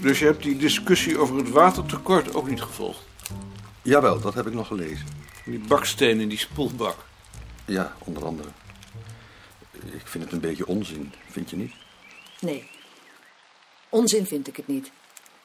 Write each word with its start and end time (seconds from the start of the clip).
je 0.00 0.24
hebt 0.24 0.42
die 0.42 0.56
discussie 0.56 1.18
over 1.18 1.36
het 1.36 1.50
watertekort 1.50 2.34
ook 2.34 2.48
niet 2.48 2.62
gevolgd. 2.62 3.00
Jawel, 3.82 4.20
dat 4.20 4.34
heb 4.34 4.46
ik 4.46 4.52
nog 4.52 4.66
gelezen. 4.66 5.06
Die 5.44 5.58
baksteen 5.58 6.20
in 6.20 6.28
die 6.28 6.38
spoelbak. 6.38 6.96
Ja, 7.64 7.96
onder 7.98 8.24
andere. 8.24 8.48
Ik 9.72 10.06
vind 10.06 10.24
het 10.24 10.32
een 10.32 10.40
beetje 10.40 10.66
onzin, 10.66 11.12
vind 11.30 11.50
je 11.50 11.56
niet? 11.56 11.74
Nee. 12.40 12.68
Onzin 13.88 14.26
vind 14.26 14.48
ik 14.48 14.56
het 14.56 14.66
niet. 14.66 14.90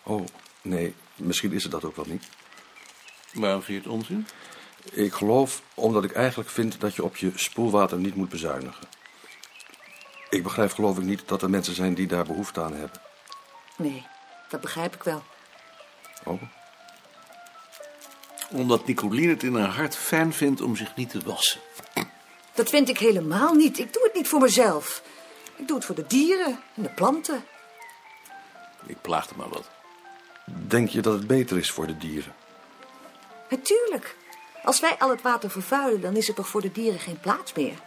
Oh, 0.04 0.26
nee, 0.62 0.94
misschien 1.16 1.52
is 1.52 1.64
het 1.64 1.72
dat 1.72 1.84
ook 1.84 1.95
wel 1.95 2.06
niet. 2.08 2.30
Waarom 3.34 3.62
vind 3.62 3.84
je 3.84 3.90
het 3.90 4.00
onzin? 4.00 4.28
Ik 4.92 5.14
geloof 5.14 5.62
omdat 5.73 6.04
ik 6.04 6.12
eigenlijk 6.12 6.50
vind 6.50 6.80
dat 6.80 6.95
je 6.95 7.04
op 7.04 7.17
je 7.17 7.31
spoelwater 7.36 7.98
niet 7.98 8.16
moet 8.16 8.30
bezuinigen. 8.30 8.88
Ik 10.30 10.44
begrijp 10.44 10.72
geloof 10.72 10.98
ik 10.98 11.04
niet 11.04 11.28
dat 11.28 11.42
er 11.42 11.50
mensen 11.50 11.76
zijn 11.76 11.94
die 11.94 12.08
daar 12.08 12.26
behoefte 12.26 12.62
aan 12.62 12.73
hebben. 12.73 13.02
Nee, 13.78 14.06
dat 14.54 14.62
begrijp 14.62 14.96
ik 14.96 15.04
wel. 15.04 15.24
Oh, 16.24 16.42
Omdat 18.50 18.86
Nicolien 18.86 19.30
het 19.30 19.44
in 19.44 19.56
haar 19.56 19.70
hart 19.70 19.96
fijn 19.96 20.34
vindt 20.34 20.62
om 20.62 20.76
zich 20.76 20.95
niet 20.95 21.10
te 21.10 21.22
wassen. 21.26 21.62
Dat 22.54 22.70
vind 22.70 22.90
ik 22.90 22.98
helemaal 22.98 23.54
niet. 23.54 23.80
Ik 23.80 23.94
doe 23.94 24.04
het 24.04 24.14
niet 24.14 24.28
voor 24.28 24.40
mezelf. 24.40 25.04
Ik 25.56 25.68
doe 25.68 25.78
het 25.78 25.86
voor 25.86 25.95
de 25.95 26.08
dieren 26.08 26.60
en 26.76 26.84
de 26.84 26.90
planten. 26.90 27.45
Ik 28.86 29.02
plaagde 29.02 29.36
maar 29.38 29.50
wat. 29.50 29.70
denk 30.45 30.90
je 30.90 31.02
dat 31.02 31.14
het 31.14 31.28
beter 31.28 31.58
is 31.58 31.72
voor 31.72 31.88
de 31.88 31.98
dieren? 31.98 32.34
Natuurlijk. 33.50 34.16
Als 34.64 34.80
wij 34.80 34.98
al 35.00 35.10
het 35.10 35.22
water 35.22 35.50
vervuilen, 35.50 36.02
dan 36.02 36.16
is 36.16 36.28
er 36.28 36.34
toch 36.34 36.48
voor 36.48 36.62
de 36.62 36.72
dieren 36.72 37.00
geen 37.00 37.20
plaats 37.20 37.54
meer. 37.54 37.78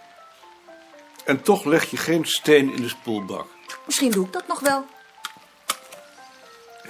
En 1.25 1.43
toch 1.43 1.65
leg 1.65 1.91
je 1.91 1.97
geen 1.97 2.25
steen 2.25 2.73
in 2.73 2.83
de 2.83 2.89
spoelbak. 2.89 3.47
Misschien 3.87 4.11
doe 4.11 4.27
ik 4.27 4.33
dat 4.33 4.47
nog 4.47 4.61
wel. 4.61 4.87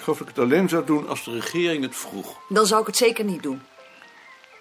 Ik 0.06 0.12
geloof 0.12 0.26
dat 0.26 0.34
ik 0.36 0.42
het 0.42 0.52
alleen 0.52 0.68
zou 0.68 0.86
doen 0.86 1.08
als 1.08 1.24
de 1.24 1.32
regering 1.32 1.82
het 1.82 1.96
vroeg. 1.96 2.36
Dan 2.48 2.66
zou 2.66 2.80
ik 2.80 2.86
het 2.86 2.96
zeker 2.96 3.24
niet 3.24 3.42
doen. 3.42 3.62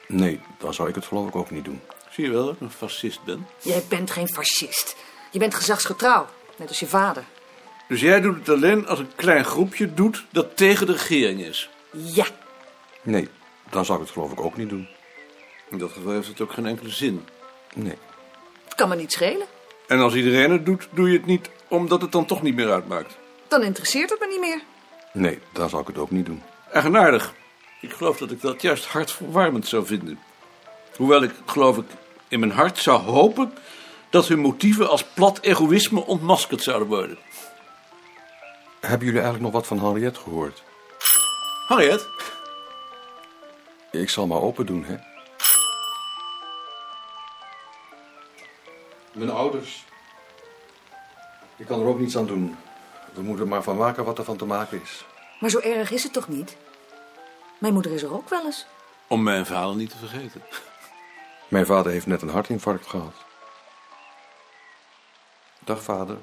Nee, 0.08 0.40
dan 0.58 0.74
zou 0.74 0.90
ik 0.90 0.96
het 0.96 1.06
geloof 1.06 1.28
ik 1.28 1.36
ook 1.36 1.50
niet 1.50 1.66
doen. 1.66 1.82
Zie 2.10 2.26
je 2.26 2.32
wel 2.32 2.46
dat 2.46 2.54
ik 2.54 2.62
een 2.62 2.72
fascist 2.72 3.24
ben? 3.24 3.48
Jij 3.62 3.84
bent 3.90 4.12
geen 4.12 4.28
fascist. 4.28 4.96
Je 5.32 5.40
bent 5.40 5.56
gezagsgetrouw, 5.56 6.28
net 6.58 6.68
als 6.68 6.80
je 6.80 6.88
vader. 6.88 7.24
Dus 7.88 8.02
jij 8.02 8.22
doet 8.22 8.36
het 8.36 8.50
alleen 8.50 8.88
als 8.88 9.00
een 9.00 9.16
klein 9.16 9.46
groepje 9.46 9.94
doet 9.94 10.26
dat 10.32 10.58
tegen 10.58 10.86
de 10.86 10.92
regering 10.92 11.42
is. 11.42 11.70
Ja, 11.92 12.26
Nee, 13.02 13.30
dan 13.70 13.86
zou 13.86 14.00
ik 14.00 14.06
het 14.06 14.14
geloof 14.14 14.32
ik 14.32 14.42
ook 14.42 14.58
niet 14.58 14.70
doen. 14.70 14.88
In 15.70 15.78
dat 15.78 15.92
geval 15.92 16.12
heeft 16.12 16.28
het 16.28 16.42
ook 16.42 16.54
geen 16.54 16.66
enkele 16.66 16.90
zin. 16.90 17.28
Nee. 17.74 17.98
het 18.64 18.76
kan 18.76 18.90
me 18.90 18.96
niet 18.96 19.12
schelen. 19.12 19.48
En 19.88 20.00
als 20.00 20.16
iedereen 20.16 20.52
het 20.52 20.66
doet, 20.66 20.88
doe 20.92 21.12
je 21.12 21.18
het 21.18 21.26
niet 21.26 21.50
omdat 21.68 22.02
het 22.02 22.12
dan 22.12 22.26
toch 22.26 22.42
niet 22.42 22.56
meer 22.56 22.72
uitmaakt. 22.72 23.18
Dan 23.48 23.64
interesseert 23.64 24.10
het 24.10 24.20
me 24.20 24.28
niet 24.28 24.40
meer. 24.40 24.62
Nee, 25.16 25.40
dan 25.52 25.70
zou 25.70 25.82
ik 25.82 25.88
het 25.88 25.98
ook 25.98 26.12
niet 26.12 26.26
doen. 26.26 26.44
Eigenaardig. 26.72 27.34
Ik 27.82 27.92
geloof 27.92 28.18
dat 28.18 28.32
ik 28.32 28.42
dat 28.42 28.62
juist 28.62 28.86
hartverwarmend 28.86 29.68
zou 29.68 29.86
vinden. 29.86 30.20
Hoewel 30.96 31.24
ik, 31.24 31.32
geloof 31.46 31.78
ik, 31.78 31.86
in 32.28 32.40
mijn 32.40 32.52
hart 32.52 32.78
zou 32.78 33.02
hopen 33.02 33.54
dat 34.10 34.28
hun 34.28 34.40
motieven 34.40 34.90
als 34.90 35.04
plat 35.04 35.40
egoïsme 35.42 36.06
ontmaskerd 36.06 36.62
zouden 36.62 36.88
worden. 36.88 37.18
Hebben 38.80 39.06
jullie 39.06 39.22
eigenlijk 39.22 39.44
nog 39.44 39.62
wat 39.62 39.68
van 39.68 39.80
Henriette 39.80 40.20
gehoord? 40.20 40.64
Harriet? 41.68 42.08
Ik 43.92 44.10
zal 44.10 44.28
maar 44.28 44.42
open 44.42 44.66
doen, 44.66 44.84
hè? 44.84 44.96
Mijn 49.12 49.30
ouders. 49.30 49.86
Ik 51.56 51.66
kan 51.66 51.80
er 51.80 51.88
ook 51.88 52.00
niets 52.00 52.18
aan 52.18 52.26
doen. 52.26 52.56
We 53.14 53.22
moeten 53.22 53.44
er 53.44 53.50
maar 53.52 53.64
van 53.64 53.78
maken 53.78 54.06
wat 54.06 54.18
er 54.18 54.24
van 54.24 54.38
te 54.38 54.46
maken 54.46 54.82
is. 54.82 55.06
Maar 55.40 55.50
zo 55.50 55.60
erg 55.60 55.92
is 55.92 56.04
het 56.04 56.14
toch 56.14 56.28
niet? 56.28 56.58
Mijn 57.58 57.74
moeder 57.74 57.92
is 57.92 58.04
er 58.04 58.14
ook 58.14 58.30
wel 58.30 58.46
eens. 58.46 58.66
Om 59.08 59.24
mijn 59.24 59.46
verhalen 59.46 59.78
niet 59.78 59.90
te 59.90 59.98
vergeten. 59.98 60.42
Mijn 61.48 61.66
vader 61.66 61.92
heeft 61.92 62.06
net 62.08 62.22
een 62.22 62.30
hartinfarct 62.30 62.88
gehad. 62.88 63.14
Dag 65.60 65.84
vader. 65.84 66.18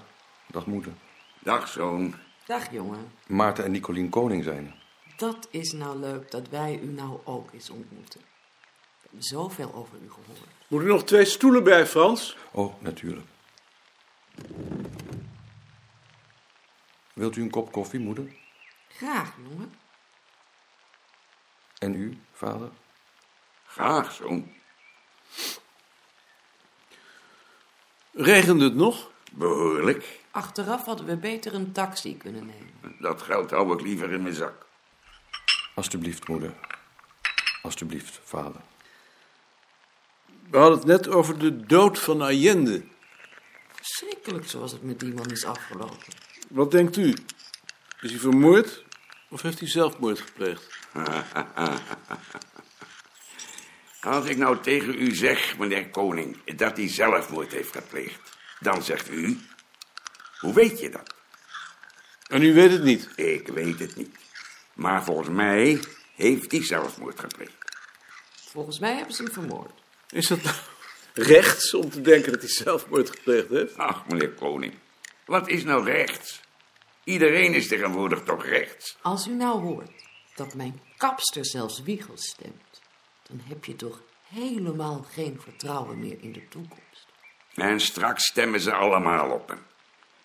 Dag 0.47 0.67
moeder. 0.67 0.93
Dag, 1.39 1.69
zoon. 1.69 2.15
Dag 2.47 2.73
jongen, 2.73 3.13
Maarten 3.27 3.65
en 3.65 3.71
Nicolien 3.71 4.09
Koning 4.09 4.45
zijn 4.45 4.67
er. 4.67 4.75
dat 5.17 5.49
is 5.51 5.73
nou 5.73 5.99
leuk 5.99 6.31
dat 6.31 6.49
wij 6.49 6.81
u 6.83 6.87
nou 6.87 7.19
ook 7.25 7.53
eens 7.53 7.71
ontmoeten. 7.71 8.21
We 8.21 9.01
hebben 9.03 9.23
zoveel 9.23 9.75
over 9.75 9.95
u 10.05 10.09
gehoord. 10.11 10.41
Moet 10.69 10.81
er 10.81 10.87
nog 10.87 11.05
twee 11.05 11.25
stoelen 11.25 11.65
bij, 11.65 11.87
Frans? 11.87 12.37
Oh, 12.51 12.75
natuurlijk. 12.79 13.27
Wilt 17.13 17.37
u 17.37 17.43
een 17.43 17.51
kop 17.51 17.73
koffie, 17.73 18.01
moeder? 18.01 18.25
Graag 18.97 19.33
jongen. 19.49 19.75
En 21.79 21.95
u, 21.95 22.19
vader? 22.33 22.71
Graag, 23.67 24.13
zoon. 24.13 24.53
Regende 28.13 28.65
het 28.65 28.75
nog? 28.75 29.11
Behoorlijk. 29.33 30.21
Achteraf 30.31 30.85
hadden 30.85 31.07
we 31.07 31.17
beter 31.17 31.55
een 31.55 31.73
taxi 31.73 32.17
kunnen 32.17 32.47
nemen. 32.47 32.97
Dat 32.99 33.23
geld 33.23 33.51
hou 33.51 33.73
ik 33.73 33.81
liever 33.81 34.13
in 34.13 34.23
mijn 34.23 34.35
zak. 34.35 34.67
Alsjeblieft, 35.75 36.29
moeder. 36.29 36.55
Alsjeblieft, 37.63 38.21
vader. 38.25 38.61
We 40.51 40.59
hadden 40.59 40.79
het 40.79 40.87
net 40.87 41.09
over 41.09 41.39
de 41.39 41.67
dood 41.67 41.99
van 41.99 42.21
Allende. 42.21 42.85
Verschrikkelijk 43.73 44.49
zoals 44.49 44.73
het 44.73 44.83
met 44.83 45.01
die 45.01 45.15
man 45.15 45.31
is 45.31 45.45
afgelopen. 45.45 46.13
Wat 46.49 46.71
denkt 46.71 46.97
u? 46.97 47.15
Is 48.03 48.11
hij 48.11 48.21
vermoord 48.21 48.85
of 49.29 49.43
heeft 49.43 49.59
hij 49.59 49.69
zelfmoord 49.69 50.21
gepleegd? 50.21 50.79
Als 54.01 54.27
ik 54.27 54.37
nou 54.37 54.61
tegen 54.61 55.03
u 55.03 55.15
zeg, 55.15 55.59
meneer 55.59 55.89
Koning, 55.89 56.55
dat 56.57 56.77
hij 56.77 56.89
zelfmoord 56.89 57.53
heeft 57.53 57.73
gepleegd, 57.73 58.21
dan 58.61 58.83
zegt 58.83 59.11
u, 59.11 59.39
hoe 60.39 60.55
weet 60.55 60.81
je 60.81 60.91
dat? 60.91 61.15
En 62.29 62.43
u 62.43 62.55
weet 62.55 62.71
het 62.71 62.83
niet. 62.83 63.09
Ik 63.17 63.49
weet 63.49 63.79
het 63.79 63.97
niet. 63.97 64.17
Maar 64.73 65.05
volgens 65.05 65.29
mij 65.29 65.81
heeft 66.15 66.51
hij 66.53 66.65
zelfmoord 66.65 67.21
gepleegd. 67.21 67.53
Volgens 68.35 68.79
mij 68.79 68.95
hebben 68.95 69.15
ze 69.15 69.23
hem 69.23 69.33
vermoord. 69.33 69.83
Is 70.11 70.27
dat 70.27 70.43
nou 70.43 70.57
rechts 71.35 71.75
om 71.75 71.91
te 71.91 72.01
denken 72.01 72.33
dat 72.33 72.41
hij 72.41 72.51
zelfmoord 72.51 73.11
gepleegd 73.11 73.49
heeft? 73.49 73.77
Ach, 73.77 74.07
meneer 74.07 74.31
Koning, 74.31 74.75
wat 75.25 75.49
is 75.49 75.65
nou 75.65 75.85
rechts? 75.85 76.42
Iedereen 77.05 77.55
is 77.55 77.69
tegenwoordig 77.69 78.23
toch 78.23 78.45
rechts? 78.45 78.99
Als 79.03 79.27
u 79.27 79.35
nou 79.35 79.61
hoort 79.61 79.91
dat 80.35 80.55
mijn 80.55 80.81
kapster 80.97 81.47
zelfs 81.47 81.83
Wiegel 81.83 82.17
stemt, 82.17 82.81
dan 83.29 83.41
heb 83.45 83.65
je 83.65 83.77
toch 83.77 84.03
helemaal 84.29 85.07
geen 85.13 85.41
vertrouwen 85.41 85.99
meer 85.99 86.17
in 86.21 86.33
de 86.33 86.49
toekomst. 86.49 87.07
En 87.55 87.81
straks 87.81 88.27
stemmen 88.27 88.61
ze 88.61 88.73
allemaal 88.73 89.31
op 89.31 89.49
hem. 89.49 89.63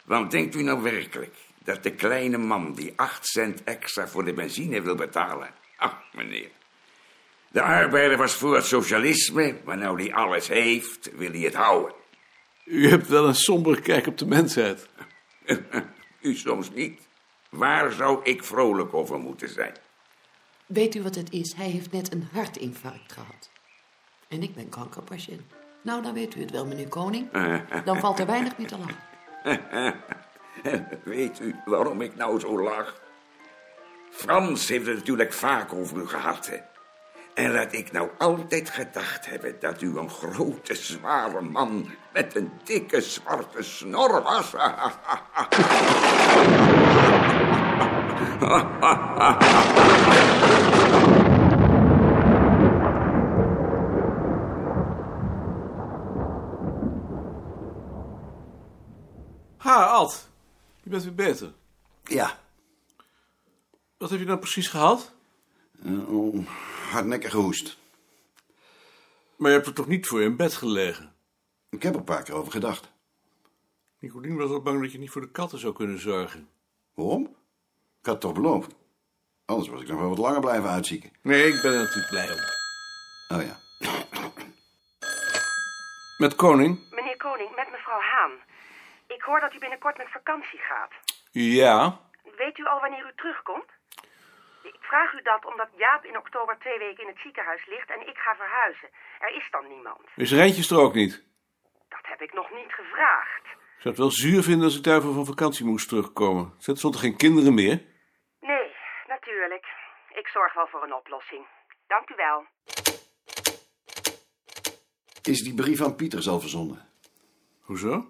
Want 0.04 0.32
denkt 0.32 0.56
u 0.56 0.62
nou 0.62 0.82
werkelijk 0.82 1.36
dat 1.64 1.84
de 1.84 1.92
kleine 1.92 2.38
man 2.38 2.74
die 2.74 2.94
acht 2.96 3.28
cent 3.28 3.64
extra 3.64 4.08
voor 4.08 4.26
de 4.26 4.34
benzine 4.34 4.82
wil 4.82 4.96
betalen? 4.96 5.50
Ach, 5.78 6.04
meneer. 6.14 6.50
De 7.48 7.62
arbeider 7.62 8.18
was 8.18 8.34
voor 8.34 8.56
het 8.56 8.66
socialisme, 8.66 9.58
maar 9.66 9.78
nou 9.78 9.98
die 9.98 10.16
alles 10.16 10.48
heeft, 10.48 11.10
wil 11.16 11.32
hij 11.32 11.40
het 11.40 11.56
houden. 11.56 11.96
U 12.66 12.90
hebt 12.90 13.08
wel 13.08 13.28
een 13.28 13.36
sombere 13.36 13.82
kijk 13.82 14.08
op 14.08 14.18
de 14.18 14.26
mensheid. 14.26 14.88
U 16.28 16.36
soms 16.36 16.72
niet. 16.72 17.08
Waar 17.50 17.92
zou 17.92 18.20
ik 18.24 18.44
vrolijk 18.44 18.94
over 18.94 19.20
moeten 19.20 19.50
zijn? 19.50 19.74
Weet 20.66 20.96
u 20.96 21.02
wat 21.02 21.16
het 21.16 21.32
is? 21.32 21.54
Hij 21.54 21.70
heeft 21.70 21.92
net 21.92 22.14
een 22.14 22.28
hartinfarct 22.34 23.12
gehad. 23.12 23.50
En 24.28 24.44
ik 24.44 24.56
ben 24.56 24.70
kankerpatiënt. 24.70 25.42
Nou, 25.82 26.02
dan 26.02 26.14
weet 26.14 26.36
u 26.36 26.42
het 26.42 26.52
wel, 26.52 26.66
meneer 26.66 26.88
Koning. 26.88 27.32
Dan 27.86 28.00
valt 28.00 28.20
er 28.20 28.26
weinig 28.26 28.58
meer 28.58 28.68
te 28.68 28.78
lachen. 28.78 29.06
Weet 31.04 31.40
u 31.40 31.56
waarom 31.66 32.02
ik 32.02 32.16
nou 32.16 32.40
zo 32.40 32.62
lach? 32.64 33.02
Frans 34.10 34.68
heeft 34.68 34.86
het 34.86 34.96
natuurlijk 34.96 35.34
vaak 35.34 35.74
over 35.74 35.98
u 35.98 36.08
gehad, 36.08 36.48
hè? 36.48 36.58
En 37.38 37.54
dat 37.54 37.74
ik 37.74 37.92
nou 37.92 38.10
altijd 38.18 38.70
gedacht 38.70 39.26
hebben 39.26 39.60
dat 39.60 39.82
u 39.82 39.98
een 39.98 40.10
grote, 40.10 40.76
zware 40.76 41.42
man 41.42 41.90
met 42.14 42.36
een 42.36 42.52
dikke, 42.64 43.02
zwarte 43.02 43.64
snor 43.64 44.24
was. 44.24 44.52
Ha, 59.58 59.86
Ad. 59.86 60.30
Je 60.84 60.90
bent 60.90 61.04
weer 61.04 61.16
beter. 61.16 61.54
Ja, 62.04 62.40
Wat 63.98 64.10
heb 64.10 64.20
je 64.20 64.26
nou 64.26 64.40
precies 64.40 64.68
gehad? 64.68 65.16
Uh, 65.84 66.48
hardnekkige 66.92 67.38
hoest. 67.38 67.78
Maar 69.36 69.50
je 69.50 69.56
hebt 69.56 69.68
er 69.68 69.74
toch 69.74 69.88
niet 69.88 70.08
voor 70.08 70.22
in 70.22 70.36
bed 70.36 70.54
gelegen? 70.54 71.14
Ik 71.70 71.84
heb 71.84 71.94
er 71.94 72.00
een 72.00 72.06
paar 72.06 72.24
keer 72.24 72.36
over 72.36 72.52
gedacht. 72.52 72.92
Nicolien 74.00 74.38
was 74.38 74.50
al 74.50 74.62
bang 74.62 74.82
dat 74.82 74.92
je 74.92 75.00
niet 75.00 75.10
voor 75.10 75.22
de 75.22 75.32
katten 75.32 75.60
zou 75.60 75.74
kunnen 75.74 76.00
zorgen. 76.00 76.50
Waarom? 76.94 77.36
Ik 78.00 78.06
had 78.06 78.22
toch 78.22 78.34
beloofd. 78.34 78.76
Anders 79.46 79.70
was 79.70 79.82
ik 79.82 79.88
nog 79.88 80.00
wel 80.00 80.10
wat 80.10 80.18
langer 80.18 80.40
blijven 80.40 80.70
uitzieken. 80.70 81.12
Nee, 81.22 81.48
ik 81.48 81.62
ben 81.62 81.74
er 81.74 81.80
natuurlijk 81.80 82.10
blij 82.10 82.32
om. 82.32 82.40
Oh 83.38 83.44
ja. 83.44 83.56
Met 86.18 86.36
Koning? 86.36 86.80
Meneer 86.92 87.18
Koning, 87.18 87.56
met 87.56 87.72
mevrouw 87.72 88.00
Haan. 88.00 88.32
Ik 89.08 89.22
hoor 89.22 89.40
dat 89.40 89.54
u 89.54 89.60
binnenkort 89.60 89.98
met 89.98 90.12
vakantie 90.12 90.60
gaat. 90.60 90.92
Ja. 91.32 92.00
Weet 92.38 92.58
u 92.58 92.66
al 92.66 92.80
wanneer 92.80 93.06
u 93.06 93.12
terugkomt? 93.16 93.70
Ik 94.88 94.94
vraag 94.94 95.14
u 95.14 95.22
dat 95.22 95.46
omdat 95.46 95.70
Jaap 95.76 96.06
in 96.06 96.18
oktober 96.18 96.58
twee 96.60 96.80
weken 96.80 97.04
in 97.04 97.10
het 97.10 97.20
ziekenhuis 97.20 97.66
ligt 97.66 97.90
en 97.90 98.08
ik 98.08 98.18
ga 98.18 98.36
verhuizen. 98.36 98.90
Er 99.20 99.36
is 99.36 99.48
dan 99.52 99.68
niemand. 99.68 100.02
Is 100.16 100.32
Rijntjes 100.32 100.72
er 100.72 100.80
ook 100.80 100.94
niet? 100.94 101.24
Dat 101.90 102.06
heb 102.12 102.22
ik 102.22 102.34
nog 102.34 102.52
niet 102.52 102.74
gevraagd. 102.74 103.46
Ik 103.46 103.82
zou 103.82 103.90
het 103.94 103.98
wel 103.98 104.12
zuur 104.12 104.44
vinden 104.44 104.66
als 104.66 104.78
ik 104.78 104.84
daarvoor 104.84 105.14
van 105.14 105.26
vakantie 105.26 105.66
moest 105.66 105.88
terugkomen. 105.90 106.54
Zet 106.58 106.78
stond 106.78 106.94
er 106.94 107.00
geen 107.00 107.18
kinderen 107.18 107.54
meer? 107.54 107.84
Nee, 108.40 108.76
natuurlijk. 109.08 109.66
Ik 110.10 110.28
zorg 110.28 110.54
wel 110.54 110.68
voor 110.68 110.84
een 110.84 110.94
oplossing. 110.94 111.46
Dank 111.88 112.10
u 112.10 112.16
wel. 112.16 112.46
Is 115.24 115.44
die 115.44 115.54
brief 115.54 115.82
aan 115.82 115.96
Pieters 115.96 116.28
al 116.28 116.40
verzonden? 116.40 116.90
Hoezo? 117.62 117.92
Ben 117.92 118.10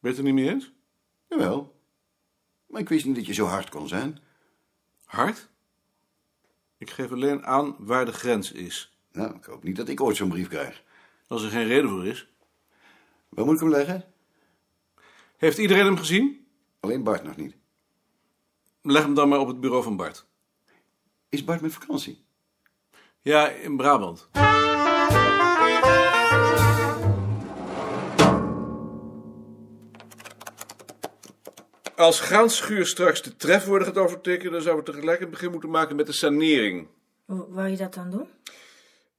je 0.00 0.08
het 0.08 0.18
er 0.18 0.24
niet 0.24 0.34
mee 0.34 0.48
eens? 0.48 0.72
Jawel. 1.28 1.80
Maar 2.66 2.80
ik 2.80 2.88
wist 2.88 3.04
niet 3.06 3.16
dat 3.16 3.26
je 3.26 3.34
zo 3.34 3.44
hard 3.44 3.70
kon 3.70 3.88
zijn. 3.88 4.23
Hard? 5.04 5.48
Ik 6.78 6.90
geef 6.90 7.12
alleen 7.12 7.46
aan 7.46 7.76
waar 7.78 8.04
de 8.04 8.12
grens 8.12 8.52
is. 8.52 8.98
Nou, 9.12 9.36
ik 9.36 9.44
hoop 9.44 9.62
niet 9.62 9.76
dat 9.76 9.88
ik 9.88 10.00
ooit 10.00 10.16
zo'n 10.16 10.28
brief 10.28 10.48
krijg. 10.48 10.82
Als 11.26 11.42
er 11.42 11.50
geen 11.50 11.66
reden 11.66 11.90
voor 11.90 12.06
is. 12.06 12.28
Waar 13.28 13.44
moet 13.44 13.54
ik 13.54 13.60
hem 13.60 13.70
leggen? 13.70 14.04
Heeft 15.36 15.58
iedereen 15.58 15.84
hem 15.84 15.96
gezien? 15.96 16.46
Alleen 16.80 17.02
Bart 17.02 17.22
nog 17.22 17.36
niet. 17.36 17.56
Leg 18.82 19.02
hem 19.02 19.14
dan 19.14 19.28
maar 19.28 19.38
op 19.38 19.48
het 19.48 19.60
bureau 19.60 19.82
van 19.82 19.96
Bart. 19.96 20.26
Is 21.28 21.44
Bart 21.44 21.60
met 21.60 21.72
vakantie? 21.72 22.24
Ja, 23.20 23.48
in 23.48 23.76
Brabant. 23.76 24.28
Als 32.04 32.20
Graanschuur 32.20 32.86
straks 32.86 33.22
de 33.22 33.36
trefwoorden 33.36 33.86
gaat 33.86 33.98
overtekenen, 33.98 34.52
dan 34.52 34.62
zouden 34.62 34.84
we 34.84 34.90
tegelijk 34.90 35.20
een 35.20 35.30
begin 35.30 35.50
moeten 35.50 35.70
maken 35.70 35.96
met 35.96 36.06
de 36.06 36.12
sanering. 36.12 36.88
Hoe 37.24 37.46
wou 37.48 37.68
je 37.68 37.76
dat 37.76 37.94
dan 37.94 38.10
doen? 38.10 38.28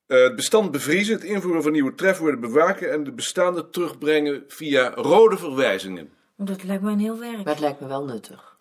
Eh, 0.08 0.24
het 0.24 0.36
bestand 0.36 0.72
bevriezen, 0.72 1.16
het 1.16 1.24
invoeren 1.24 1.64
van 1.64 1.72
nieuwe 1.72 1.96
trefwoorden 1.96 2.40
bewaken 2.40 2.92
en 2.92 3.04
de 3.04 3.12
bestaande 3.12 3.70
terugbrengen 3.70 4.44
via 4.48 4.94
rode 4.94 5.38
verwijzingen. 5.38 6.10
Dat 6.38 6.64
lijkt 6.64 6.84
me 6.84 6.92
een 6.92 7.00
heel 7.00 7.20
werk. 7.20 7.36
Maar 7.36 7.46
het 7.46 7.60
lijkt 7.60 7.80
me 7.80 7.88
wel 7.88 8.06
nuttig. 8.06 8.58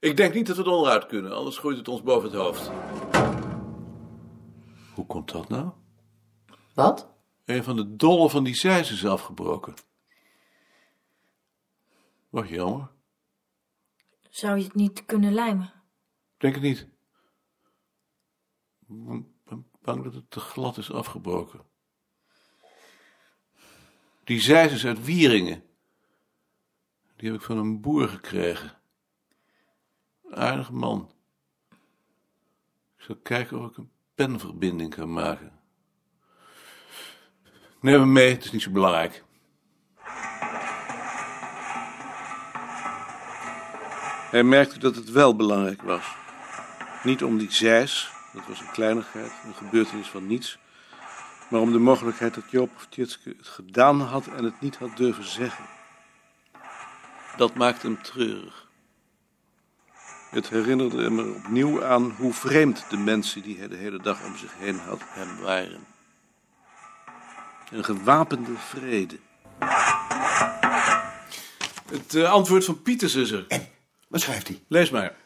Ik 0.00 0.16
denk 0.16 0.34
niet 0.34 0.46
dat 0.46 0.56
we 0.56 0.62
het 0.62 0.72
onderuit 0.72 1.06
kunnen, 1.06 1.32
anders 1.32 1.58
groeit 1.58 1.76
het 1.76 1.88
ons 1.88 2.02
boven 2.02 2.30
het 2.30 2.38
hoofd. 2.38 2.70
Hoe 4.94 5.06
komt 5.06 5.32
dat 5.32 5.48
nou? 5.48 5.70
Wat? 6.74 7.08
Een 7.44 7.64
van 7.64 7.76
de 7.76 7.96
dollen 7.96 8.30
van 8.30 8.44
die 8.44 8.54
zijs 8.54 8.92
is 8.92 9.06
afgebroken. 9.06 9.74
Wat 12.30 12.48
jammer. 12.48 12.90
Zou 14.32 14.58
je 14.58 14.64
het 14.64 14.74
niet 14.74 15.04
kunnen 15.04 15.32
lijmen? 15.32 15.72
Denk 16.36 16.54
het 16.54 16.62
niet. 16.62 16.88
Ik 18.80 19.04
ben 19.44 19.70
bang 19.82 20.04
dat 20.04 20.14
het 20.14 20.30
te 20.30 20.40
glad 20.40 20.78
is 20.78 20.92
afgebroken. 20.92 21.64
Die 24.24 24.40
zijs 24.40 24.72
is 24.72 24.86
uit 24.86 25.04
Wieringen. 25.04 25.64
Die 27.16 27.30
heb 27.30 27.40
ik 27.40 27.46
van 27.46 27.58
een 27.58 27.80
boer 27.80 28.08
gekregen. 28.08 28.80
Een 30.22 30.36
aardig 30.36 30.70
man. 30.70 31.12
Ik 32.96 33.04
zal 33.04 33.16
kijken 33.16 33.58
of 33.58 33.70
ik 33.70 33.76
een 33.76 33.92
penverbinding 34.14 34.94
kan 34.94 35.12
maken. 35.12 35.60
Neem 37.80 38.00
hem 38.00 38.12
mee, 38.12 38.30
het 38.30 38.44
is 38.44 38.52
niet 38.52 38.62
zo 38.62 38.70
belangrijk. 38.70 39.24
Hij 44.32 44.42
merkte 44.42 44.78
dat 44.78 44.94
het 44.96 45.10
wel 45.10 45.36
belangrijk 45.36 45.82
was. 45.82 46.04
Niet 47.02 47.22
om 47.24 47.38
die 47.38 47.52
zijs, 47.52 48.10
dat 48.32 48.42
was 48.48 48.60
een 48.60 48.70
kleinigheid, 48.70 49.32
een 49.44 49.54
gebeurtenis 49.54 50.06
van 50.08 50.26
niets, 50.26 50.58
maar 51.48 51.60
om 51.60 51.72
de 51.72 51.78
mogelijkheid 51.78 52.34
dat 52.34 52.50
Joop 52.50 52.70
of 52.76 52.86
Tjitske 52.88 53.34
het 53.38 53.48
gedaan 53.48 54.00
had 54.00 54.26
en 54.26 54.44
het 54.44 54.60
niet 54.60 54.76
had 54.76 54.96
durven 54.96 55.24
zeggen. 55.24 55.64
Dat 57.36 57.54
maakte 57.54 57.86
hem 57.86 58.02
treurig. 58.02 58.68
Het 60.30 60.48
herinnerde 60.48 61.02
hem 61.02 61.18
er 61.18 61.34
opnieuw 61.34 61.84
aan 61.84 62.10
hoe 62.10 62.32
vreemd 62.32 62.84
de 62.90 62.96
mensen 62.96 63.42
die 63.42 63.58
hij 63.58 63.68
de 63.68 63.76
hele 63.76 64.02
dag 64.02 64.24
om 64.24 64.36
zich 64.36 64.52
heen 64.58 64.78
had 64.78 65.00
hem 65.06 65.40
waren. 65.40 65.86
Een 67.70 67.84
gewapende 67.84 68.56
vrede. 68.56 69.18
Het 71.90 72.14
eh, 72.14 72.30
antwoord 72.30 72.64
van 72.64 72.82
Pieters 72.82 73.14
is 73.14 73.30
er. 73.30 73.70
Wat 74.12 74.20
schrijft 74.20 74.48
hij? 74.48 74.62
Lees 74.68 74.90
maar. 74.90 75.16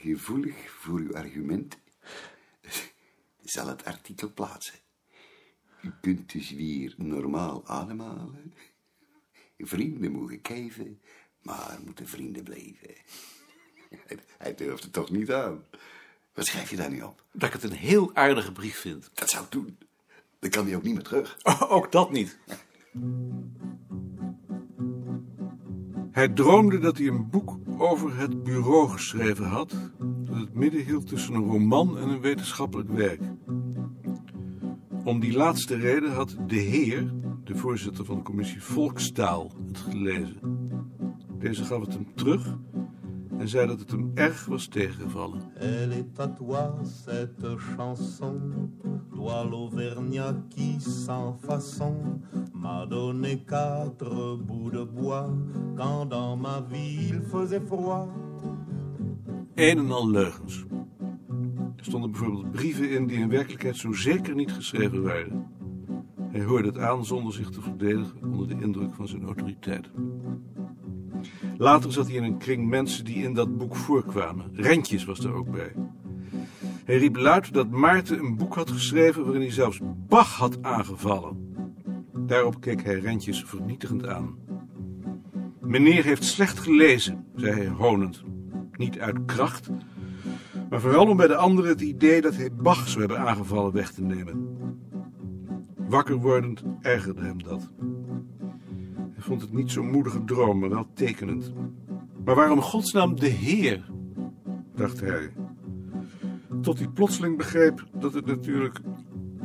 Gevoelig 0.00 0.70
voor 0.70 0.98
uw 0.98 1.14
argument 1.14 1.78
zal 3.44 3.66
het 3.66 3.84
artikel 3.84 4.32
plaatsen. 4.32 4.74
U 5.82 5.92
kunt 6.00 6.32
dus 6.32 6.50
weer 6.50 6.94
normaal 6.96 7.66
ademhalen. 7.66 8.54
Vrienden 9.58 10.12
mogen 10.12 10.40
kijven, 10.40 11.00
maar 11.42 11.78
moeten 11.84 12.08
vrienden 12.08 12.42
blijven. 12.42 12.94
Hij 14.38 14.54
durft 14.54 14.82
het 14.82 14.92
toch 14.92 15.10
niet 15.10 15.32
aan. 15.32 15.64
Wat 16.34 16.46
schrijf 16.46 16.70
je 16.70 16.76
daar 16.76 16.90
nu 16.90 17.02
op? 17.02 17.24
Dat 17.32 17.54
ik 17.54 17.60
het 17.60 17.70
een 17.70 17.76
heel 17.76 18.14
aardige 18.14 18.52
brief 18.52 18.78
vind. 18.78 19.10
Dat 19.14 19.30
zou 19.30 19.44
ik 19.44 19.50
doen. 19.50 19.78
Dan 20.38 20.50
kan 20.50 20.66
hij 20.66 20.76
ook 20.76 20.82
niet 20.82 20.94
meer 20.94 21.02
terug. 21.02 21.38
ook 21.76 21.92
dat 21.92 22.10
niet. 22.10 22.38
Hij 26.16 26.28
droomde 26.28 26.78
dat 26.78 26.98
hij 26.98 27.06
een 27.06 27.30
boek 27.30 27.58
over 27.78 28.18
het 28.18 28.42
bureau 28.42 28.88
geschreven 28.88 29.44
had, 29.44 29.74
dat 30.24 30.36
het 30.36 30.54
midden 30.54 30.84
hield 30.84 31.06
tussen 31.06 31.34
een 31.34 31.44
roman 31.44 31.98
en 31.98 32.08
een 32.08 32.20
wetenschappelijk 32.20 32.90
werk. 32.90 33.20
Om 35.04 35.20
die 35.20 35.32
laatste 35.32 35.76
reden 35.76 36.12
had 36.12 36.36
de 36.46 36.56
heer, 36.56 37.12
de 37.44 37.56
voorzitter 37.56 38.04
van 38.04 38.16
de 38.16 38.22
commissie 38.22 38.62
Volkstaal, 38.62 39.52
het 39.66 39.78
gelezen. 39.78 40.38
Deze 41.38 41.64
gaf 41.64 41.80
het 41.80 41.92
hem 41.92 42.14
terug 42.14 42.56
en 43.38 43.48
zei 43.48 43.66
dat 43.66 43.80
het 43.80 43.90
hem 43.90 44.10
erg 44.14 44.46
was 44.46 44.66
tegengevallen. 44.66 45.40
Elle 45.54 45.94
est 45.94 46.20
à 46.20 46.84
cette 46.84 47.56
chanson, 47.56 48.72
toi 49.26 49.44
l'Auvergnat 49.44 50.36
qui 50.50 50.80
sans 50.80 51.32
façon 51.32 52.20
m'a 52.54 52.86
donné 52.86 53.42
quatre 53.44 54.36
bouts 54.36 54.70
de 54.70 54.84
bois 54.84 55.28
quand 55.76 56.06
dans 56.06 56.36
ma 56.36 56.60
vie 56.70 57.08
il 57.10 57.20
faisait 57.22 57.60
froid. 57.66 58.08
Een 59.54 59.78
en 59.78 59.90
al 59.90 60.10
leugens. 60.10 60.64
Er 61.76 61.84
stonden 61.84 62.10
bijvoorbeeld 62.10 62.50
brieven 62.50 62.90
in 62.90 63.06
die 63.06 63.18
in 63.18 63.28
werkelijkheid 63.28 63.76
zo 63.76 63.92
zeker 63.92 64.34
niet 64.34 64.52
geschreven 64.52 65.02
waren. 65.02 65.46
Hij 66.30 66.44
hoorde 66.44 66.68
het 66.68 66.78
aan 66.78 67.04
zonder 67.04 67.32
zich 67.32 67.50
te 67.50 67.60
verdedigen 67.60 68.22
onder 68.22 68.48
de 68.48 68.56
indruk 68.60 68.94
van 68.94 69.08
zijn 69.08 69.24
autoriteit. 69.24 69.90
Later 71.56 71.92
zat 71.92 72.06
hij 72.06 72.16
in 72.16 72.24
een 72.24 72.38
kring 72.38 72.68
mensen 72.68 73.04
die 73.04 73.24
in 73.24 73.34
dat 73.34 73.58
boek 73.58 73.76
voorkwamen. 73.76 74.50
Rentjes 74.52 75.04
was 75.04 75.24
er 75.24 75.34
ook 75.34 75.50
bij. 75.50 75.72
Hij 76.86 76.98
riep 76.98 77.16
luid 77.16 77.52
dat 77.52 77.70
Maarten 77.70 78.18
een 78.18 78.36
boek 78.36 78.54
had 78.54 78.70
geschreven 78.70 79.22
waarin 79.22 79.40
hij 79.40 79.50
zelfs 79.50 79.80
Bach 80.08 80.36
had 80.36 80.62
aangevallen. 80.62 81.54
Daarop 82.26 82.60
keek 82.60 82.84
hij 82.84 82.98
Rentjes 82.98 83.44
vernietigend 83.44 84.06
aan. 84.06 84.34
Meneer 85.60 86.04
heeft 86.04 86.24
slecht 86.24 86.58
gelezen, 86.58 87.26
zei 87.34 87.54
hij 87.54 87.68
honend. 87.68 88.22
Niet 88.72 88.98
uit 88.98 89.24
kracht, 89.24 89.70
maar 90.70 90.80
vooral 90.80 91.06
om 91.06 91.16
bij 91.16 91.26
de 91.26 91.36
anderen 91.36 91.70
het 91.70 91.80
idee 91.80 92.20
dat 92.20 92.36
hij 92.36 92.52
Bach 92.52 92.88
zou 92.88 92.98
hebben 92.98 93.18
aangevallen 93.18 93.72
weg 93.72 93.92
te 93.92 94.02
nemen. 94.02 94.56
Wakker 95.76 96.16
wordend 96.16 96.62
ergerde 96.80 97.22
hem 97.22 97.42
dat. 97.42 97.70
Hij 99.12 99.22
vond 99.22 99.40
het 99.40 99.52
niet 99.52 99.70
zo'n 99.70 99.90
moedige 99.90 100.24
droom, 100.24 100.58
maar 100.58 100.70
wel 100.70 100.86
tekenend. 100.94 101.52
Maar 102.24 102.34
waarom 102.34 102.60
godsnaam 102.60 103.20
de 103.20 103.28
Heer? 103.28 103.90
dacht 104.74 105.00
hij. 105.00 105.30
Tot 106.66 106.78
hij 106.78 106.88
plotseling 106.88 107.36
begreep 107.36 107.86
dat 107.92 108.14
het 108.14 108.26
natuurlijk 108.26 108.78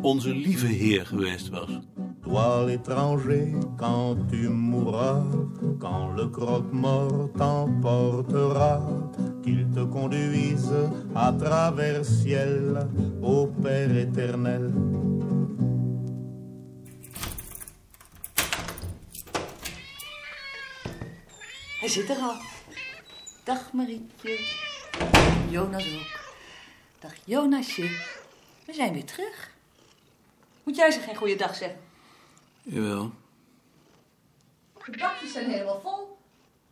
onze 0.01 0.35
lieve 0.35 0.65
Heer 0.65 1.05
geweest 1.05 1.49
was. 1.49 1.79
Toi 2.21 2.65
l'étranger, 2.65 3.47
quand 3.77 4.29
tu 4.29 4.49
mourras, 4.49 5.23
quand 5.79 6.15
le 6.15 6.29
croque-mort 6.29 7.31
t'emportera, 7.37 8.81
qu'il 9.41 9.67
te 9.73 9.87
conduise 9.87 10.89
à 11.13 11.33
travers 11.33 12.05
ciel, 12.05 12.87
au 13.21 13.47
Père 13.61 13.95
éternel. 13.95 14.71
Hij 21.79 21.89
zit 21.89 22.09
er 22.09 22.17
al. 22.17 22.35
Dag 23.43 23.73
Marietje. 23.73 24.39
Jonas 25.49 25.83
ook. 25.83 26.20
Dag 27.01 27.13
Jonasje. 27.25 27.81
We 28.65 28.73
zijn 28.73 28.93
weer 28.93 29.05
terug. 29.05 29.51
Moet 30.63 30.75
jij 30.75 30.91
ze 30.91 30.99
geen 30.99 31.15
goede 31.15 31.35
dag 31.35 31.55
zeggen? 31.55 31.79
Jawel. 32.61 33.11
De 34.85 34.97
bakjes 34.97 35.31
zijn 35.31 35.49
helemaal 35.49 35.81
vol. 35.81 36.17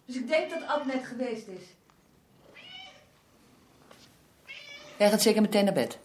Dus 0.06 0.16
ik 0.16 0.28
denk 0.28 0.50
dat 0.50 0.68
Ad 0.68 0.86
net 0.86 1.06
geweest 1.06 1.48
is. 1.48 1.64
Jij 4.98 5.10
gaat 5.10 5.22
zeker 5.22 5.42
meteen 5.42 5.66
naar 5.66 5.74
bed. 5.74 5.98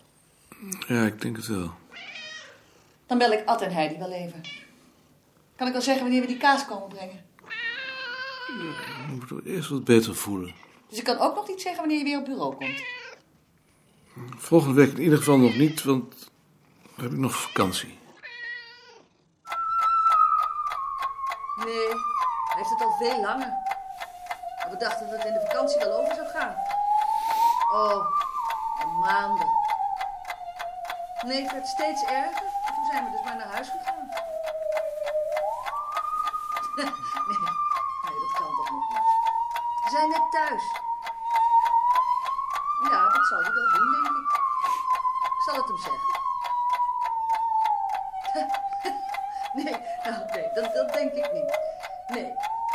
Ja, 0.89 1.07
ik 1.07 1.21
denk 1.21 1.37
het 1.37 1.47
wel. 1.47 1.71
Dan 3.07 3.19
bel 3.19 3.33
ik 3.33 3.47
Ad 3.47 3.63
en 3.63 3.73
Heidi 3.73 3.99
wel 3.99 4.13
even. 4.13 4.41
Kan 5.57 5.69
ik 5.69 5.75
al 5.75 5.83
zeggen 5.83 6.03
wanneer 6.03 6.21
we 6.21 6.27
die 6.27 6.37
kaas 6.37 6.67
komen 6.67 6.89
brengen? 6.89 7.25
Ik 8.47 9.07
moet 9.09 9.31
me 9.31 9.41
eerst 9.45 9.69
wat 9.69 9.85
beter 9.85 10.17
voelen. 10.17 10.55
Dus 10.89 10.99
ik 10.99 11.05
kan 11.05 11.19
ook 11.19 11.35
nog 11.35 11.49
niet 11.49 11.61
zeggen 11.61 11.81
wanneer 11.81 11.99
je 11.99 12.05
weer 12.05 12.19
op 12.19 12.25
bureau 12.25 12.55
komt. 12.55 12.83
Volgende 14.37 14.75
week 14.75 14.93
in 14.93 15.03
ieder 15.03 15.19
geval 15.19 15.39
nog 15.39 15.55
niet, 15.55 15.83
want 15.83 16.31
heb 16.97 17.11
ik 17.11 17.19
nog 17.19 17.37
vakantie. 17.37 17.99
Nee, 21.65 21.89
hij 22.45 22.57
heeft 22.57 22.71
het 22.71 22.81
al 22.81 22.97
veel 22.99 23.21
langer. 23.21 23.53
We 24.71 24.77
dachten 24.79 25.11
dat 25.11 25.17
het 25.17 25.27
in 25.27 25.33
de 25.33 25.41
vakantie 25.41 25.79
wel 25.79 26.01
over 26.01 26.15
zou 26.15 26.27
gaan. 26.27 26.55
Oh, 27.73 28.07
maanden. 29.01 29.49
Nee, 31.27 31.43
het 31.43 31.53
werd 31.53 31.67
steeds 31.67 32.03
erger. 32.03 32.43
En 32.67 32.75
toen 32.75 32.85
zijn 32.85 33.05
we 33.05 33.11
dus 33.11 33.23
maar 33.25 33.37
naar 33.37 33.53
huis 33.53 33.69
gegaan. 33.69 34.09
nee, 36.77 36.85
nee, 38.05 38.19
dat 38.21 38.33
kan 38.39 38.47
toch 38.57 38.71
nog 38.71 38.89
niet. 38.89 38.99
We 39.85 39.91
zijn 39.91 40.09
net 40.09 40.31
thuis. 40.31 40.63
Dat 43.25 43.33
zal 43.33 43.43
hij 43.43 43.53
wel 43.53 43.69
doen, 43.69 43.91
denk 43.91 44.17
ik. 44.17 44.41
Ik 45.25 45.43
zal 45.45 45.57
het 45.57 45.67
hem 45.67 45.77
zeggen. 45.77 46.21
nee, 49.65 49.77
nou, 50.05 50.25
nee, 50.33 50.53
dat, 50.55 50.75
dat 50.75 50.93
denk 50.93 51.13
ik 51.13 51.33
niet. 51.33 51.59
Nee, 52.07 52.25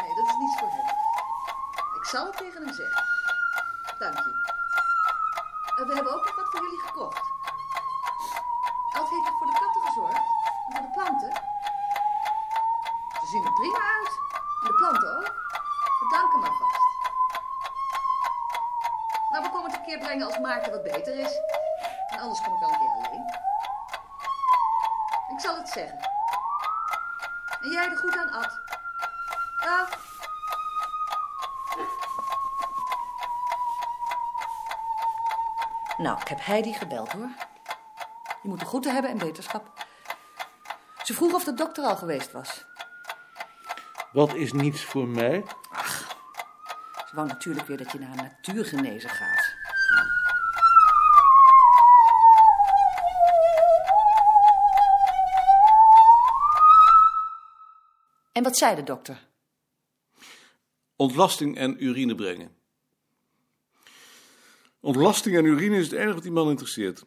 nee, 0.01 0.15
dat 0.15 0.27
is 0.27 0.35
niets 0.39 0.59
voor 0.59 0.69
hem. 0.69 0.85
Ik 1.95 2.05
zal 2.05 2.25
het 2.25 2.37
tegen 2.37 2.65
hem 2.65 2.73
zeggen. 2.73 3.03
Dank 3.99 4.17
je. 4.17 4.53
En 5.75 5.87
we 5.87 5.93
hebben 5.93 6.13
ook 6.13 6.25
nog 6.25 6.35
wat 6.35 6.49
voor 6.49 6.61
jullie 6.61 6.79
gekocht. 6.79 7.38
Brengen 20.19 20.35
als 20.35 20.39
Maarten 20.39 20.71
wat 20.71 20.83
beter 20.83 21.19
is. 21.19 21.39
En 22.09 22.19
anders 22.19 22.41
kom 22.41 22.53
ik 22.53 22.59
wel 22.59 22.69
een 22.69 22.77
keer 22.77 23.07
alleen. 23.07 23.25
Ik 25.29 25.39
zal 25.39 25.57
het 25.57 25.69
zeggen. 25.69 25.99
En 27.61 27.69
jij 27.69 27.89
er 27.89 27.97
goed 27.97 28.17
aan, 28.17 28.29
Ad. 28.29 28.59
Dag. 29.63 30.07
Nou, 35.97 36.21
ik 36.21 36.27
heb 36.27 36.45
Heidi 36.45 36.73
gebeld 36.73 37.11
hoor. 37.11 37.29
Je 38.41 38.49
moet 38.49 38.59
de 38.59 38.65
groeten 38.65 38.93
hebben 38.93 39.11
en 39.11 39.17
beterschap. 39.17 39.85
Ze 41.03 41.13
vroeg 41.13 41.33
of 41.33 41.43
de 41.43 41.53
dokter 41.53 41.83
al 41.83 41.95
geweest 41.95 42.31
was. 42.31 42.65
Wat 44.11 44.33
is 44.33 44.53
niets 44.53 44.83
voor 44.83 45.07
mij? 45.07 45.45
Ze 47.07 47.15
wou 47.15 47.27
natuurlijk 47.27 47.67
weer 47.67 47.77
dat 47.77 47.91
je 47.91 47.99
naar 47.99 48.09
een 48.09 48.15
natuurgenezer 48.23 49.09
gaat. 49.09 49.48
En 58.39 58.45
wat 58.45 58.57
zei 58.57 58.75
de 58.75 58.83
dokter? 58.83 59.27
Ontlasting 60.95 61.57
en 61.57 61.83
urine 61.83 62.15
brengen. 62.15 62.55
Ontlasting 64.79 65.37
en 65.37 65.45
urine 65.45 65.77
is 65.77 65.83
het 65.83 65.99
enige 65.99 66.13
wat 66.13 66.23
die 66.23 66.31
man 66.31 66.49
interesseert. 66.49 67.05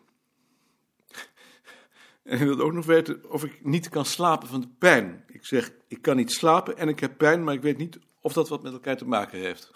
En 2.22 2.38
hij 2.38 2.46
wil 2.46 2.60
ook 2.60 2.72
nog 2.72 2.86
weten 2.86 3.30
of 3.30 3.44
ik 3.44 3.64
niet 3.64 3.88
kan 3.88 4.04
slapen 4.04 4.48
van 4.48 4.60
de 4.60 4.68
pijn. 4.78 5.24
Ik 5.26 5.46
zeg, 5.46 5.72
ik 5.88 6.02
kan 6.02 6.16
niet 6.16 6.32
slapen 6.32 6.76
en 6.76 6.88
ik 6.88 7.00
heb 7.00 7.18
pijn, 7.18 7.44
maar 7.44 7.54
ik 7.54 7.62
weet 7.62 7.78
niet 7.78 7.98
of 8.20 8.32
dat 8.32 8.48
wat 8.48 8.62
met 8.62 8.72
elkaar 8.72 8.96
te 8.96 9.06
maken 9.06 9.38
heeft. 9.38 9.70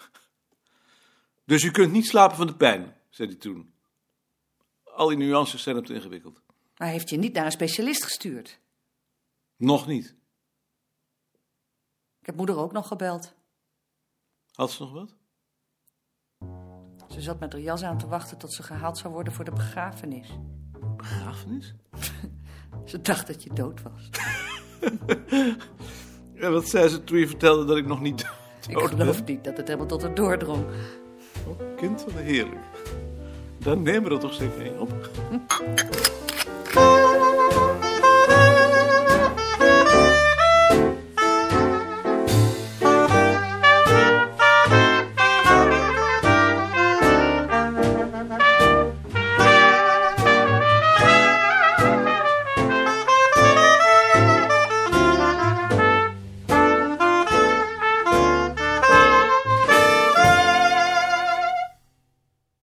Dus 1.45 1.63
u 1.63 1.71
kunt 1.71 1.91
niet 1.91 2.07
slapen 2.07 2.37
van 2.37 2.47
de 2.47 2.55
pijn, 2.55 2.95
zei 3.09 3.29
hij 3.29 3.37
toen. 3.37 3.73
Al 4.83 5.07
die 5.07 5.17
nuances 5.17 5.63
zijn 5.63 5.75
hem 5.75 5.85
te 5.85 5.93
ingewikkeld. 5.93 6.41
Maar 6.77 6.87
heeft 6.87 7.09
je 7.09 7.17
niet 7.17 7.33
naar 7.33 7.45
een 7.45 7.51
specialist 7.51 8.03
gestuurd? 8.03 8.59
Nog 9.55 9.87
niet. 9.87 10.16
Ik 12.27 12.33
heb 12.33 12.45
moeder 12.45 12.63
ook 12.63 12.71
nog 12.71 12.87
gebeld. 12.87 13.33
Had 14.51 14.71
ze 14.71 14.81
nog 14.83 14.91
wat? 14.91 15.15
Ze 17.07 17.21
zat 17.21 17.39
met 17.39 17.53
haar 17.53 17.61
jas 17.61 17.83
aan 17.83 17.97
te 17.97 18.07
wachten 18.07 18.37
tot 18.37 18.53
ze 18.53 18.63
gehaald 18.63 18.97
zou 18.97 19.13
worden 19.13 19.33
voor 19.33 19.45
de 19.45 19.51
begrafenis. 19.51 20.29
Begrafenis? 20.95 21.73
Ze 22.85 23.01
dacht 23.01 23.27
dat 23.27 23.43
je 23.43 23.53
dood 23.53 23.81
was. 23.81 24.09
Ja, 26.33 26.49
wat 26.49 26.67
zei 26.67 26.87
ze 26.87 27.03
toen 27.03 27.17
je 27.17 27.27
vertelde 27.27 27.65
dat 27.65 27.77
ik 27.77 27.85
nog 27.85 28.01
niet 28.01 28.21
Ik 28.67 28.73
dood 28.73 28.89
ben? 28.89 28.99
geloof 28.99 29.25
niet 29.25 29.43
dat 29.43 29.57
het 29.57 29.67
helemaal 29.67 29.87
tot 29.87 30.01
haar 30.01 30.15
doordrong. 30.15 30.65
Oh, 31.47 31.75
kind 31.77 32.01
van 32.01 32.11
de 32.13 32.19
heerlijk. 32.19 32.65
Dan 33.59 33.81
nemen 33.81 34.09
we 34.09 34.15
er 34.15 34.19
toch 34.21 34.33
zeker 34.33 34.65
een 34.67 34.79
op. 34.79 34.91